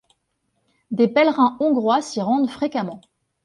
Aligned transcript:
Des 0.89 1.07
pèlerins 1.07 1.57
hongrois 1.59 2.01
s'y 2.01 2.21
rendent 2.23 2.49
fréquemment. 2.49 3.01